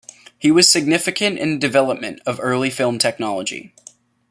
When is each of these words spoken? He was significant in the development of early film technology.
He 0.39 0.49
was 0.49 0.67
significant 0.67 1.37
in 1.37 1.51
the 1.51 1.59
development 1.59 2.21
of 2.25 2.39
early 2.41 2.71
film 2.71 2.97
technology. 2.97 3.75